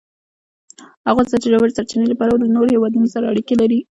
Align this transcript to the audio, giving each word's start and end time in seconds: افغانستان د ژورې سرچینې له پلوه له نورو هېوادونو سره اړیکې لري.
افغانستان 1.11 1.39
د 1.41 1.51
ژورې 1.53 1.75
سرچینې 1.77 2.05
له 2.09 2.15
پلوه 2.19 2.37
له 2.41 2.47
نورو 2.55 2.73
هېوادونو 2.75 3.07
سره 3.13 3.29
اړیکې 3.31 3.55
لري. 3.61 3.79